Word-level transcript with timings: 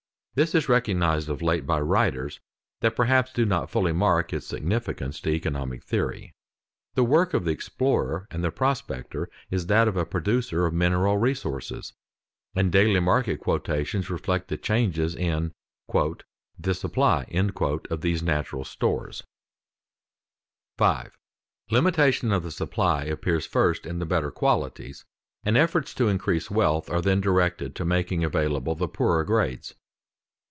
This 0.33 0.55
is 0.55 0.69
recognized 0.69 1.27
of 1.27 1.41
late 1.41 1.67
by 1.67 1.81
writers 1.81 2.39
that 2.79 2.95
perhaps 2.95 3.33
do 3.33 3.45
not 3.45 3.69
fully 3.69 3.91
mark 3.91 4.31
its 4.31 4.47
significance 4.47 5.19
to 5.19 5.29
economic 5.29 5.83
theory. 5.83 6.33
The 6.93 7.03
work 7.03 7.33
of 7.33 7.43
the 7.43 7.51
explorer 7.51 8.27
and 8.31 8.55
prospector 8.55 9.29
is 9.49 9.67
that 9.67 9.89
of 9.89 9.97
a 9.97 10.05
producer 10.05 10.65
of 10.65 10.73
mineral 10.73 11.17
resources, 11.17 11.91
and 12.55 12.71
daily 12.71 13.01
market 13.01 13.41
quotations 13.41 14.09
reflect 14.09 14.47
the 14.47 14.55
changes 14.55 15.13
in 15.15 15.51
"the 15.91 16.73
supply" 16.73 17.25
of 17.89 17.99
these 17.99 18.23
natural 18.23 18.63
stores. 18.63 19.23
[Sidenote: 20.79 21.11
Successive 21.67 21.75
utilization 21.75 22.31
of 22.31 22.37
various 22.41 22.57
grades 22.57 22.63
of 22.63 22.65
agents] 22.69 22.69
5. 22.69 22.71
_Limitation 22.71 23.03
of 23.03 23.03
the 23.03 23.03
supply 23.03 23.03
appears 23.03 23.45
first 23.45 23.85
in 23.85 23.99
the 23.99 24.05
better 24.05 24.31
qualities, 24.31 25.03
and 25.43 25.57
efforts 25.57 25.93
to 25.95 26.07
increase 26.07 26.49
wealth 26.49 26.89
are 26.89 27.01
then 27.01 27.19
directed 27.19 27.75
to 27.75 27.83
making 27.83 28.23
available 28.23 28.75
the 28.75 28.87
poorer 28.87 29.25
grades. 29.25 29.75